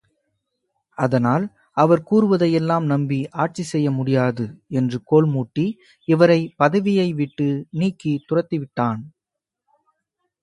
[0.97, 1.43] அதனால்,
[1.77, 4.45] அவர் கூறுவதையெல்லாம் நம்பி ஆட்சி செய்யமுடியாது,
[4.71, 5.65] என்று கோள்மூட்டி,
[6.07, 7.49] இவரைப் பதவியை விட்டு
[7.73, 9.03] நீக்கித் துரத்திவிட்டான்!